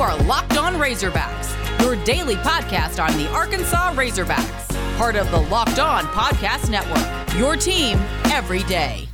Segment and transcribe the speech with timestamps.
[0.00, 5.78] are Locked On Razorbacks, your daily podcast on the Arkansas Razorbacks, part of the Locked
[5.78, 7.36] On Podcast Network.
[7.38, 7.98] Your team
[8.32, 9.06] every day.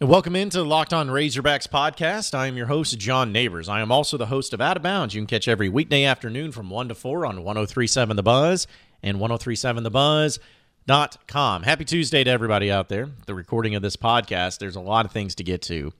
[0.00, 2.34] And welcome into Locked On Razorbacks podcast.
[2.34, 3.68] I am your host, John Neighbors.
[3.68, 5.14] I am also the host of Out of Bounds.
[5.14, 8.66] You can catch every weekday afternoon from 1 to 4 on 1037 The Buzz
[9.02, 11.62] and 1037thebuzz.com.
[11.62, 13.10] Happy Tuesday to everybody out there.
[13.26, 15.92] The recording of this podcast, there's a lot of things to get to.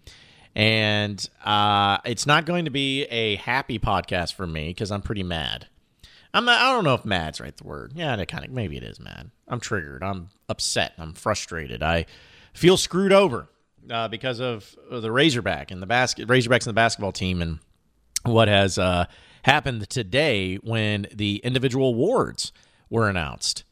[0.55, 5.25] And uh, it's not going to be a happy podcast for me because I'm pretty
[5.25, 5.67] mad.
[6.33, 7.93] I'm not, I don't know if mad's right the word.
[7.95, 9.31] Yeah, it kind of maybe it is mad.
[9.49, 10.03] I'm triggered.
[10.03, 10.95] I'm upset.
[10.99, 11.83] I'm frustrated.
[11.83, 12.07] I
[12.53, 13.49] feel screwed over
[13.91, 17.59] uh, because of the Razorback and the basket Razorbacks and the basketball team and
[18.25, 19.07] what has uh,
[19.43, 22.53] happened today when the individual awards
[22.91, 23.65] were announced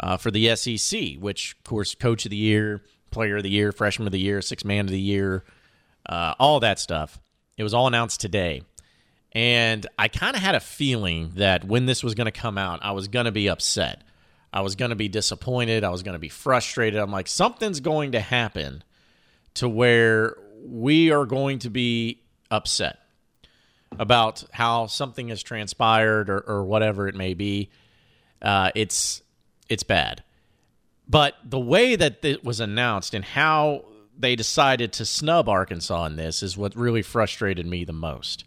[0.00, 3.72] uh, for the SEC, which of course Coach of the Year, Player of the Year,
[3.72, 5.44] Freshman of the Year, Six Man of the Year
[6.08, 7.20] uh, all that stuff.
[7.56, 8.62] It was all announced today.
[9.32, 12.80] And I kind of had a feeling that when this was going to come out,
[12.82, 14.02] I was going to be upset.
[14.52, 15.84] I was going to be disappointed.
[15.84, 16.98] I was going to be frustrated.
[16.98, 18.82] I'm like, something's going to happen
[19.54, 22.98] to where we are going to be upset
[23.98, 27.70] about how something has transpired or, or whatever it may be.
[28.40, 29.22] Uh, it's
[29.68, 30.22] it's bad.
[31.08, 33.84] But the way that it was announced and how
[34.18, 38.44] they decided to snub Arkansas in this is what really frustrated me the most.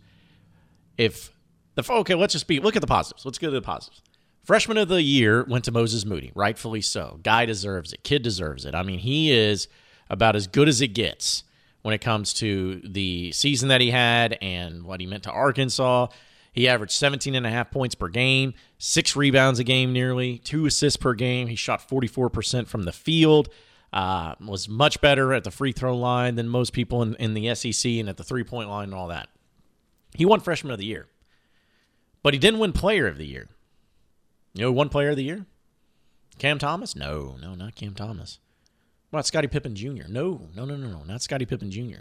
[0.97, 1.31] If
[1.75, 3.25] the okay, let's just be look at the positives.
[3.25, 4.01] Let's go to the positives.
[4.43, 7.19] Freshman of the year went to Moses Moody, rightfully so.
[7.23, 8.03] Guy deserves it.
[8.03, 8.75] Kid deserves it.
[8.75, 9.67] I mean, he is
[10.09, 11.43] about as good as it gets
[11.83, 16.07] when it comes to the season that he had and what he meant to Arkansas.
[16.51, 20.65] He averaged 17 and a half points per game, six rebounds a game nearly, two
[20.65, 21.47] assists per game.
[21.47, 23.49] He shot 44% from the field
[23.93, 27.53] uh, was much better at the free throw line than most people in, in the
[27.55, 29.29] SEC and at the three point line and all that.
[30.15, 31.07] He won Freshman of the Year,
[32.23, 33.47] but he didn't win Player of the Year.
[34.53, 35.45] You know, one Player of the Year?
[36.37, 36.95] Cam Thomas?
[36.95, 38.39] No, no, not Cam Thomas.
[39.09, 40.07] What about Scottie Pippen Jr.?
[40.07, 41.99] No, no, no, no, no, not Scottie Pippen Jr.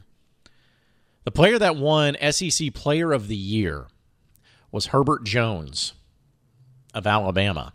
[1.25, 3.89] The player that won SEC Player of the Year
[4.73, 5.93] was Herbert Jones
[6.95, 7.75] of Alabama.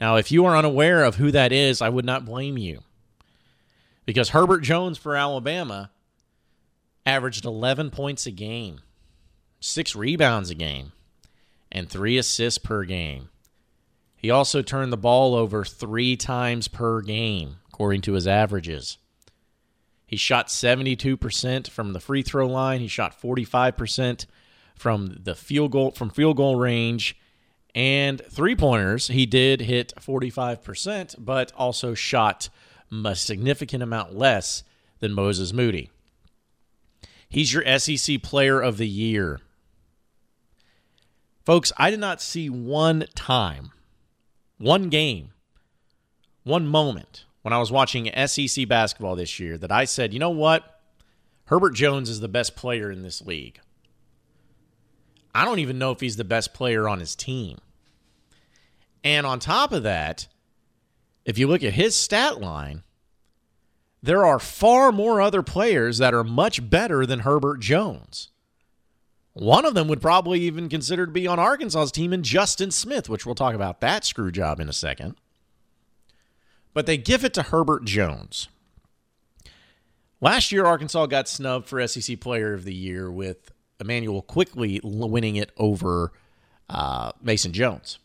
[0.00, 2.80] Now, if you are unaware of who that is, I would not blame you.
[4.06, 5.90] Because Herbert Jones for Alabama
[7.06, 8.80] averaged 11 points a game,
[9.60, 10.92] six rebounds a game,
[11.70, 13.30] and three assists per game.
[14.16, 18.98] He also turned the ball over three times per game, according to his averages.
[20.06, 22.80] He shot 72% from the free throw line.
[22.80, 24.26] He shot 45%
[24.76, 27.16] from the field goal from field goal range
[27.74, 32.48] and three pointers, he did hit 45%, but also shot
[33.04, 34.62] a significant amount less
[35.00, 35.90] than Moses Moody.
[37.28, 39.40] He's your SEC player of the year.
[41.44, 43.72] Folks, I did not see one time,
[44.58, 45.32] one game,
[46.44, 50.30] one moment when I was watching SEC basketball this year that I said, you know
[50.30, 50.80] what?
[51.46, 53.60] Herbert Jones is the best player in this league.
[55.34, 57.58] I don't even know if he's the best player on his team.
[59.04, 60.26] And on top of that,
[61.26, 62.82] if you look at his stat line,
[64.02, 68.30] there are far more other players that are much better than Herbert Jones.
[69.34, 73.08] One of them would probably even consider to be on Arkansas's team in Justin Smith,
[73.08, 75.16] which we'll talk about that screw job in a second.
[76.72, 78.48] But they give it to Herbert Jones.
[80.20, 85.36] Last year, Arkansas got snubbed for SEC Player of the Year with Immanuel Quickley winning
[85.36, 86.12] it over
[86.68, 87.98] uh, Mason Jones.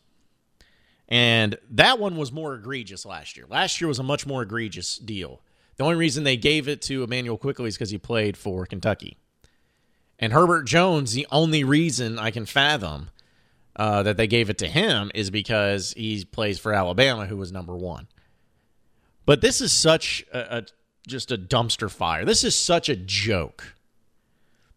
[1.10, 3.46] And that one was more egregious last year.
[3.48, 5.42] Last year was a much more egregious deal.
[5.76, 9.16] The only reason they gave it to Immanuel Quickley is because he played for Kentucky.
[10.18, 13.10] And Herbert Jones, the only reason I can fathom
[13.74, 17.50] uh, that they gave it to him is because he plays for Alabama, who was
[17.50, 18.06] number one.
[19.24, 20.62] But this is such a, a
[21.08, 22.24] just a dumpster fire.
[22.24, 23.74] This is such a joke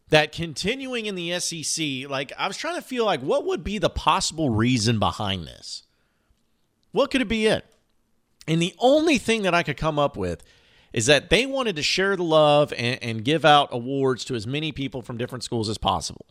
[0.10, 3.78] that continuing in the SEC, like I was trying to feel like what would be
[3.78, 5.84] the possible reason behind this?
[6.94, 7.66] What could it be it?
[8.48, 10.44] And the only thing that I could come up with
[10.94, 14.48] is that they wanted to share the love and, and give out awards to as
[14.48, 16.25] many people from different schools as possible.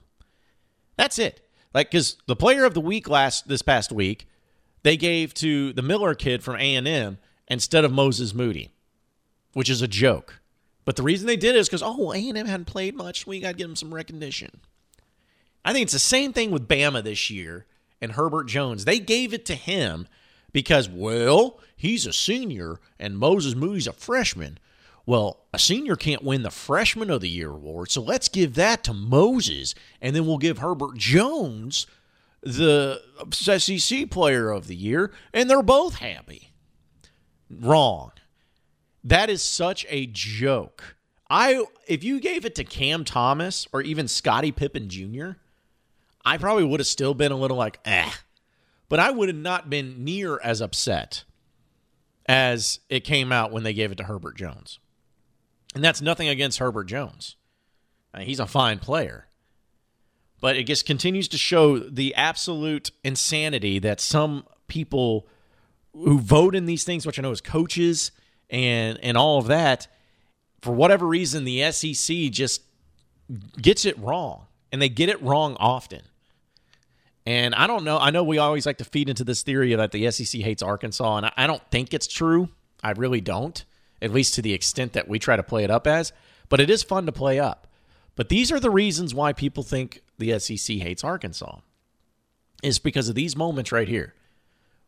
[0.97, 1.47] That's it.
[1.75, 4.29] Like, because the player of the week last this past week,
[4.83, 7.19] they gave to the Miller kid from A and M
[7.49, 8.71] instead of Moses Moody,
[9.53, 10.41] which is a joke.
[10.85, 13.27] But the reason they did it is because oh, A and M hadn't played much.
[13.27, 14.61] We got to give them some recognition.
[15.65, 17.67] I think it's the same thing with Bama this year
[18.01, 18.85] and Herbert Jones.
[18.85, 20.09] They gave it to him
[20.53, 24.59] because, well, he's a senior and Moses Moody's a freshman.
[25.07, 28.85] well, a senior can't win the Freshman of the Year award, so let's give that
[28.85, 31.87] to Moses, and then we'll give Herbert Jones
[32.43, 33.01] the
[33.31, 36.53] SEC Player of the Year, and they're both happy.
[37.51, 38.13] Wrong.
[39.05, 40.97] That is such a joke.
[41.29, 45.31] I if you gave it to Cam Thomas or even Scottie Pippen Jr.,
[46.25, 48.11] I probably would have still been a little like, eh.
[48.93, 51.25] But I would have not been near as upset
[52.27, 54.81] as it came out when they gave it to Herbert Jones.
[55.75, 57.37] And that's nothing against Herbert Jones.
[58.15, 59.29] Mean, he's a fine player.
[60.43, 65.27] But it just continues to show the absolute insanity that some people
[65.95, 68.13] who vote in these things, which I know is coaches
[68.51, 69.87] and and all of that,
[70.61, 72.61] for whatever reason, the SEC just
[73.59, 76.03] gets it wrong, and they get it wrong often.
[77.25, 77.99] And I don't know.
[77.99, 81.19] I know we always like to feed into this theory that the SEC hates Arkansas,
[81.19, 82.49] and I don't think it's true.
[82.83, 83.65] I really don't,
[84.01, 86.13] at least to the extent that we try to play it up as.
[86.49, 87.69] But it is fun to play up.
[88.17, 91.59] But these are the reasons why people think the SEC hates Arkansas.
[92.63, 94.15] Is because of these moments right here,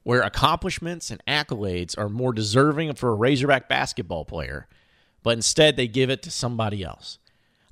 [0.04, 4.68] where accomplishments and accolades are more deserving for a Razorback basketball player,
[5.24, 7.18] but instead they give it to somebody else.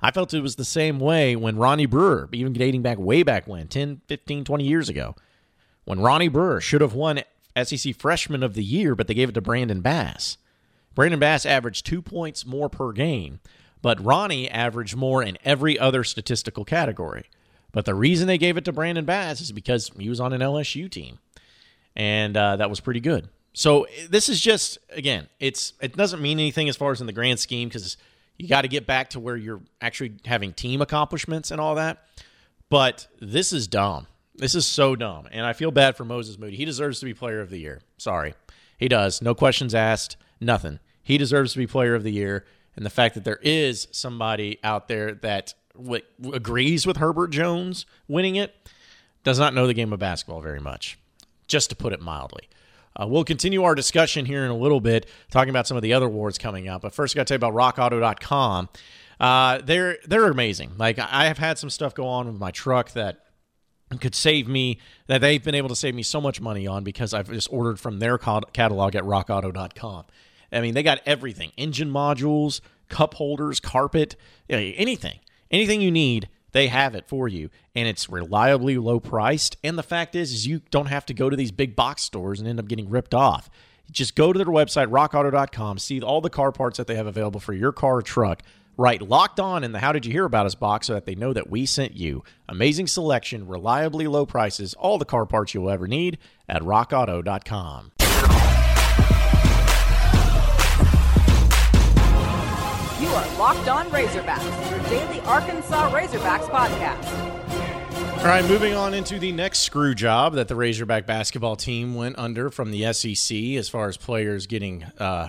[0.03, 3.47] I felt it was the same way when Ronnie Brewer, even dating back way back
[3.47, 5.15] when, 10, 15, 20 years ago,
[5.85, 7.21] when Ronnie Brewer should have won
[7.63, 10.37] SEC Freshman of the Year, but they gave it to Brandon Bass.
[10.93, 13.39] Brandon Bass averaged two points more per game,
[13.81, 17.29] but Ronnie averaged more in every other statistical category.
[17.71, 20.41] But the reason they gave it to Brandon Bass is because he was on an
[20.41, 21.19] LSU team,
[21.95, 23.29] and uh, that was pretty good.
[23.53, 27.13] So this is just again, it's it doesn't mean anything as far as in the
[27.13, 27.95] grand scheme because
[28.37, 32.07] you got to get back to where you're actually having team accomplishments and all that.
[32.69, 34.07] But this is dumb.
[34.35, 35.27] This is so dumb.
[35.31, 36.57] And I feel bad for Moses Moody.
[36.57, 37.81] He deserves to be player of the year.
[37.97, 38.33] Sorry.
[38.77, 39.21] He does.
[39.21, 40.17] No questions asked.
[40.41, 40.79] Nothing.
[41.03, 42.45] He deserves to be player of the year.
[42.75, 46.03] And the fact that there is somebody out there that w-
[46.33, 48.55] agrees with Herbert Jones winning it
[49.23, 50.97] does not know the game of basketball very much,
[51.47, 52.49] just to put it mildly.
[52.95, 55.93] Uh, we'll continue our discussion here in a little bit, talking about some of the
[55.93, 56.81] other awards coming up.
[56.83, 58.69] But first, I got to tell you about RockAuto.com.
[59.19, 60.71] Uh, they're they're amazing.
[60.77, 63.19] Like I have had some stuff go on with my truck that
[63.99, 67.13] could save me that they've been able to save me so much money on because
[67.13, 70.05] I've just ordered from their catalog at rockauto.com.
[70.51, 74.15] I mean, they got everything engine modules, cup holders, carpet,
[74.49, 75.19] anything.
[75.51, 77.49] Anything you need, they have it for you.
[77.75, 79.57] And it's reliably low priced.
[79.63, 82.39] And the fact is, is you don't have to go to these big box stores
[82.39, 83.49] and end up getting ripped off.
[83.91, 87.39] Just go to their website, rockauto.com, see all the car parts that they have available
[87.39, 88.41] for your car or truck.
[88.75, 91.13] Right, locked on in the How Did You Hear About Us box so that they
[91.13, 92.23] know that we sent you.
[92.49, 96.17] Amazing selection, reliably low prices, all the car parts you'll ever need
[96.49, 97.91] at rockauto.com.
[103.03, 108.19] You are Locked On Razorbacks, your daily Arkansas Razorbacks podcast.
[108.19, 112.17] All right, moving on into the next screw job that the Razorback basketball team went
[112.17, 115.27] under from the SEC as far as players getting uh,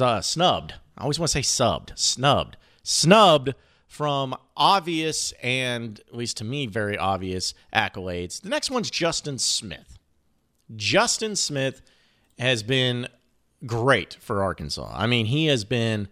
[0.00, 0.74] uh, snubbed.
[0.96, 3.54] I always want to say subbed, snubbed, snubbed
[3.88, 8.40] from obvious and, at least to me, very obvious accolades.
[8.40, 9.98] The next one's Justin Smith.
[10.76, 11.82] Justin Smith
[12.38, 13.08] has been
[13.66, 14.94] great for Arkansas.
[14.94, 16.06] I mean, he has been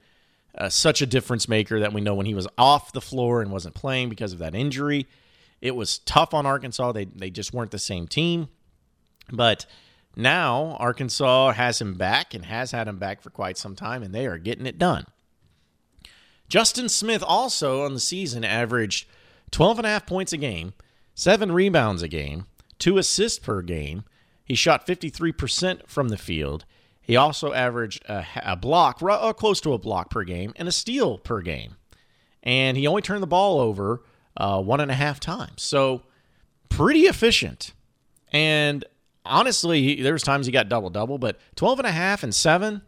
[0.56, 3.50] uh, such a difference maker that we know when he was off the floor and
[3.50, 5.06] wasn't playing because of that injury.
[5.60, 6.92] It was tough on Arkansas.
[6.92, 8.48] They they just weren't the same team.
[9.32, 9.66] But
[10.14, 14.14] now Arkansas has him back and has had him back for quite some time, and
[14.14, 15.06] they are getting it done.
[16.48, 19.08] Justin Smith also on the season averaged
[19.50, 20.74] 12 and a half points a game,
[21.14, 22.46] seven rebounds a game,
[22.78, 24.04] two assists per game.
[24.44, 26.64] He shot 53% from the field.
[27.06, 30.72] He also averaged a, a block, uh, close to a block per game, and a
[30.72, 31.76] steal per game.
[32.42, 34.02] And he only turned the ball over
[34.36, 35.62] uh, one and a half times.
[35.62, 36.02] So
[36.68, 37.72] pretty efficient.
[38.32, 38.84] And
[39.24, 42.82] honestly, there's times he got double double, but 12 and a half and seven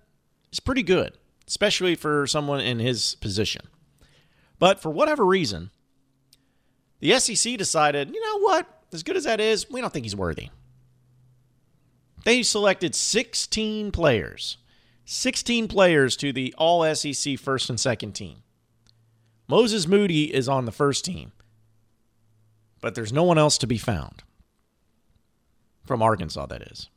[0.52, 1.12] is pretty good,
[1.46, 3.66] especially for someone in his position.
[4.58, 5.70] But for whatever reason,
[6.98, 8.66] the SEC decided, you know what?
[8.92, 10.48] As good as that is, we don't think he's worthy.
[12.28, 14.58] They selected 16 players,
[15.06, 18.42] 16 players to the All SEC first and second team.
[19.49, 21.32] Moses Moody is on the first team,
[22.82, 24.25] but there's no one else to be found.
[25.87, 26.90] From Arkansas, that is.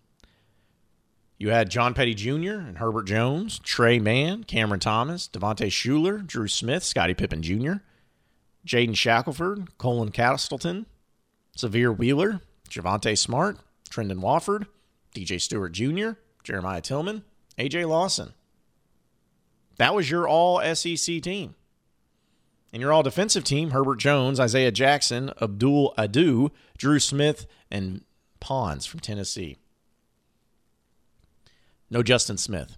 [1.37, 2.55] You had John Petty Jr.
[2.59, 7.75] and Herbert Jones, Tre Mann, Cameron Thomas, Devontae Shuler, Dru Smith, Scottie Pippen Jr.,
[8.67, 10.87] Jaden Shackelford, Colin Castleton,
[11.55, 13.59] Sahvir Wheeler, Javonte Smart,
[13.89, 14.67] Trendon Watford,
[15.13, 16.11] DJ Stewart Jr.,
[16.43, 17.23] Jeremiah Tilmon,
[17.57, 18.33] AJ Lawson.
[19.77, 21.55] That was your all SEC team.
[22.73, 28.03] And your all defensive team, Herbert Jones, Isaiah Jackson, Abdul Ado, Dru Smith, and
[28.39, 29.57] Pons from Tennessee.
[31.89, 32.77] No Justin Smith.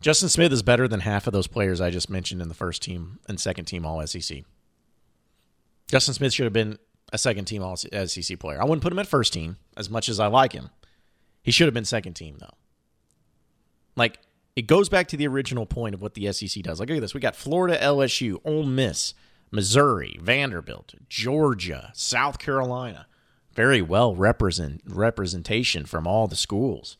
[0.00, 2.82] Justin Smith is better than half of those players I just mentioned in the first
[2.82, 4.44] team and second team all SEC.
[5.88, 6.78] Justin Smith should have been
[7.12, 8.60] a second team all SEC player.
[8.60, 10.70] I wouldn't put him at first team as much as I like him.
[11.42, 12.54] He should have been second team, though.
[13.94, 14.18] Like,
[14.56, 16.80] it goes back to the original point of what the SEC does.
[16.80, 17.14] Like, look at this.
[17.14, 19.14] We got Florida, LSU, Ole Miss,
[19.50, 23.06] Missouri, Vanderbilt, Georgia, South Carolina.
[23.54, 26.96] Very well represent representation from all the schools.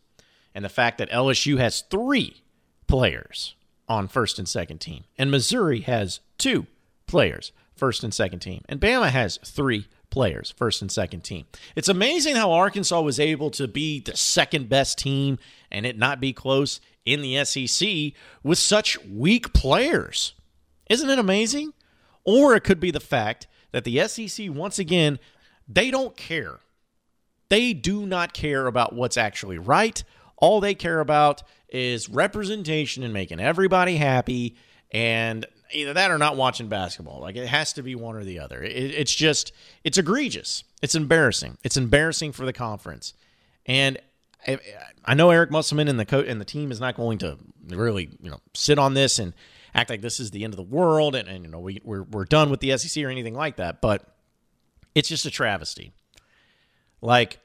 [0.55, 2.43] And the fact that LSU has three
[2.87, 3.57] players
[3.89, 6.67] on first and second team, and Missouri has two
[7.07, 9.87] players, first and second team, and Bama has three
[10.17, 11.45] players, first and second team.
[11.77, 15.39] It's amazing how Arkansas was able to be the second best team
[15.71, 20.33] and it not be close in the SEC with such weak players.
[20.89, 21.75] Isn't it amazing?
[22.25, 25.19] Or it could be the fact that the SEC, once again,
[25.69, 26.61] they don't care.
[27.51, 30.03] They do not care about what's actually right.
[30.39, 34.57] All they care about is representation and making everybody happy.
[34.91, 37.21] And either that or not watching basketball.
[37.21, 38.63] Like it has to be one or the other.
[38.63, 39.53] It, it's just,
[39.85, 40.65] it's egregious.
[40.83, 41.59] It's embarrassing.
[41.63, 43.15] It's embarrassing for the conference.
[43.67, 43.99] And
[45.05, 48.11] I know Eric Musselman and the coach and the team is not going to really,
[48.21, 49.35] you know, sit on this and
[49.75, 52.05] act like this is the end of the world and, and you know we we're,
[52.05, 53.81] we're done with the SEC or anything like that.
[53.81, 54.05] But
[54.95, 55.93] it's just a travesty.
[57.01, 57.39] Like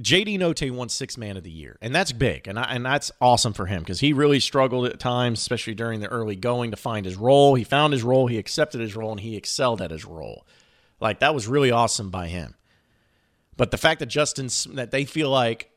[0.00, 3.10] JD Notae won six man of the year, and that's big, and I, and that's
[3.20, 6.76] awesome for him because he really struggled at times, especially during the early going, to
[6.76, 7.54] find his role.
[7.54, 10.46] He found his role, he accepted his role, and he excelled at his role.
[11.00, 12.54] Like that was really awesome by him.
[13.56, 15.70] But the fact that Justin that they feel like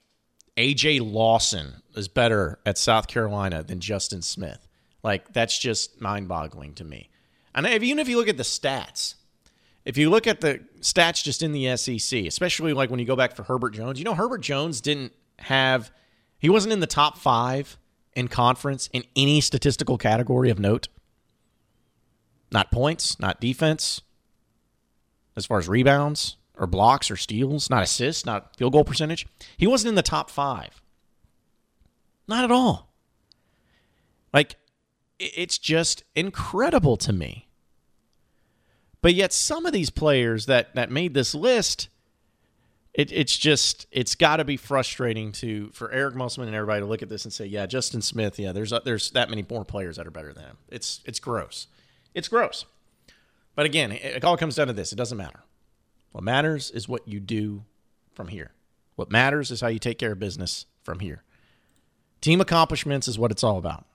[0.57, 4.67] AJ Lawson is better at South Carolina than Justin Smith.
[5.01, 7.09] Like that's just mind-boggling to me.
[7.55, 9.15] And even if you look at the stats,
[9.85, 13.15] if you look at the stats just in the SEC, especially like when you go
[13.15, 15.91] back for Herbert Jones, you know Herbert Jones didn't have
[16.37, 17.77] he wasn't in the top 5
[18.13, 20.87] in conference in any statistical category of note.
[22.51, 24.01] Not points, not defense,
[25.35, 29.27] as far as rebounds, or blocks or steals, not assists, not field goal percentage.
[29.57, 30.81] He wasn't in the top five.
[32.27, 32.91] Not at all.
[34.33, 34.55] Like,
[35.19, 37.48] it's just incredible to me.
[39.01, 41.89] But yet, some of these players that, that made this list,
[42.93, 46.85] it, it's just it's got to be frustrating to for Eric Musselman and everybody to
[46.85, 49.63] look at this and say, yeah, Justin Smith, yeah, there's uh, there's that many more
[49.63, 50.57] players that are better than him.
[50.67, 51.67] It's it's gross.
[52.13, 52.65] It's gross.
[53.55, 55.43] But again, it, it all comes down to this: it doesn't matter.
[56.11, 57.63] What matters is what you do
[58.13, 58.51] from here.
[58.95, 61.23] What matters is how you take care of business from here.
[62.19, 63.85] Team accomplishments is what it's all about.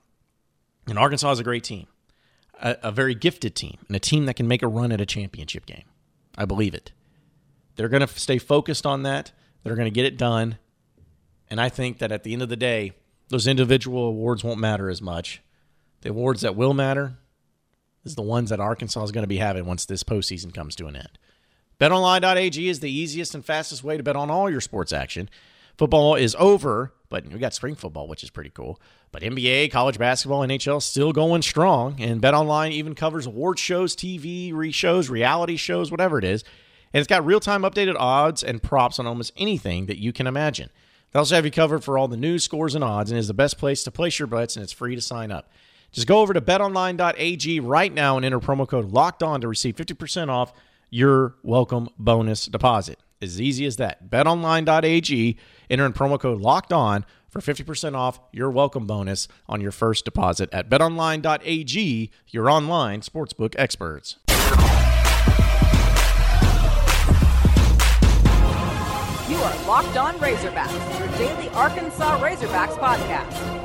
[0.87, 1.87] And Arkansas is a great team,
[2.61, 5.05] a, a very gifted team, and a team that can make a run at a
[5.05, 5.83] championship game.
[6.37, 6.91] I believe it.
[7.75, 9.31] They're going to stay focused on that.
[9.63, 10.57] They're going to get it done.
[11.49, 12.93] And I think that at the end of the day,
[13.29, 15.41] those individual awards won't matter as much.
[16.01, 17.17] The awards that will matter
[18.03, 20.87] is the ones that Arkansas is going to be having once this postseason comes to
[20.87, 21.17] an end.
[21.79, 25.29] BetOnline.ag is the easiest and fastest way to bet on all your sports action.
[25.77, 28.79] Football is over, but we got spring football, which is pretty cool.
[29.11, 32.01] But NBA, college basketball, NHL still going strong.
[32.01, 36.43] And BetOnline even covers award shows, TV re shows, reality shows, whatever it is.
[36.93, 40.27] And it's got real time updated odds and props on almost anything that you can
[40.27, 40.69] imagine.
[41.11, 43.33] They also have you covered for all the news, scores, and odds, and is the
[43.33, 45.49] best place to place your bets, and it's free to sign up.
[45.91, 49.75] Just go over to betonline.ag right now and enter promo code LOCKED ON to receive
[49.75, 50.51] 50% off
[50.89, 52.99] your welcome bonus deposit.
[53.21, 54.09] As easy as that.
[54.09, 55.37] BetOnline.ag,
[55.69, 60.05] enter in promo code locked on for 50% off your welcome bonus on your first
[60.05, 64.17] deposit at betonline.ag, your online sportsbook experts.
[69.27, 73.64] You are Locked On Razorbacks, your daily Arkansas Razorbacks podcast.